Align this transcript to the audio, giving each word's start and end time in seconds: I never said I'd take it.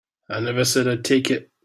I 0.29 0.39
never 0.39 0.65
said 0.65 0.87
I'd 0.87 1.05
take 1.05 1.29
it. 1.29 1.51